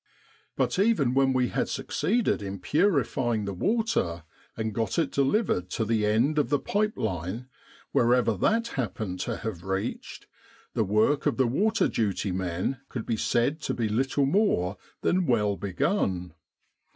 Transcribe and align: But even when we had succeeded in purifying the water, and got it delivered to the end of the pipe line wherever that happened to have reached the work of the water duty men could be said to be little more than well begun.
But 0.55 0.79
even 0.79 1.13
when 1.13 1.31
we 1.31 1.49
had 1.49 1.69
succeeded 1.69 2.41
in 2.41 2.57
purifying 2.57 3.45
the 3.45 3.53
water, 3.53 4.23
and 4.57 4.73
got 4.73 4.97
it 4.97 5.11
delivered 5.11 5.69
to 5.69 5.85
the 5.85 6.07
end 6.07 6.39
of 6.39 6.49
the 6.49 6.57
pipe 6.57 6.97
line 6.97 7.47
wherever 7.91 8.35
that 8.35 8.69
happened 8.69 9.19
to 9.19 9.37
have 9.37 9.63
reached 9.63 10.25
the 10.73 10.83
work 10.83 11.27
of 11.27 11.37
the 11.37 11.45
water 11.45 11.87
duty 11.87 12.31
men 12.31 12.79
could 12.89 13.05
be 13.05 13.15
said 13.15 13.61
to 13.61 13.75
be 13.75 13.87
little 13.87 14.25
more 14.25 14.75
than 15.01 15.27
well 15.27 15.55
begun. 15.55 16.33